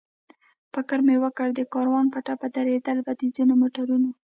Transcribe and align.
فکر 0.73 0.97
مې 1.07 1.15
وکړ 1.23 1.47
چې 1.51 1.55
د 1.67 1.69
کاروان 1.73 2.05
په 2.13 2.19
ټپه 2.25 2.47
درېدل 2.57 2.97
به 3.05 3.13
د 3.19 3.21
ځینو 3.35 3.53
موټرو. 3.61 3.97